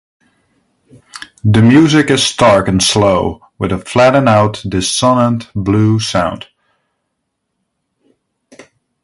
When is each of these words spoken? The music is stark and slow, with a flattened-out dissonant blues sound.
The 1.43 1.61
music 1.61 2.09
is 2.09 2.25
stark 2.25 2.67
and 2.67 2.81
slow, 2.81 3.45
with 3.59 3.71
a 3.71 3.77
flattened-out 3.77 4.65
dissonant 4.67 5.51
blues 5.53 6.07
sound. 6.07 6.47